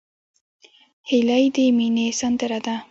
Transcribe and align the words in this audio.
هیلۍ 1.09 1.45
د 1.55 1.57
مینې 1.77 2.07
سندره 2.19 2.59
ده 2.65 2.75